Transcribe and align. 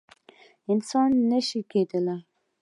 انسان 0.71 1.09
يي 1.17 1.21
نشي 1.29 1.59
لیدلی 1.69 2.17